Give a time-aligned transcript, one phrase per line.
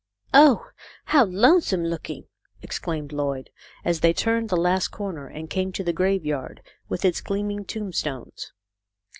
[0.47, 0.65] "Oh,
[1.05, 2.25] how lonesome looking!"
[2.63, 3.51] exclaimed Lloyd,
[3.85, 8.51] as they turned the last corner and came to the graveyard, with its gleaming tombstones.